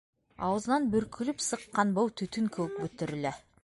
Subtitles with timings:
[0.47, 3.41] Ауыҙынан бөркөлөп сыҡҡан быу төтөн кеүек бөтөрөлә.